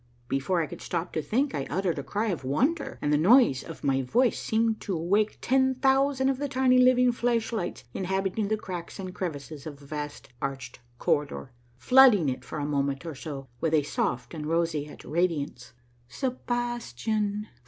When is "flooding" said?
11.77-12.29